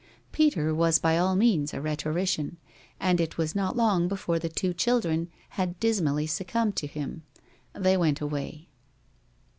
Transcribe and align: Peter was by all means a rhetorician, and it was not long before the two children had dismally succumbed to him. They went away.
Peter 0.31 0.73
was 0.73 0.97
by 0.97 1.15
all 1.15 1.35
means 1.35 1.75
a 1.75 1.79
rhetorician, 1.79 2.57
and 2.99 3.21
it 3.21 3.37
was 3.37 3.53
not 3.53 3.77
long 3.77 4.07
before 4.07 4.39
the 4.39 4.49
two 4.49 4.73
children 4.73 5.29
had 5.49 5.79
dismally 5.79 6.25
succumbed 6.25 6.75
to 6.75 6.87
him. 6.87 7.21
They 7.73 7.95
went 7.97 8.19
away. 8.19 8.67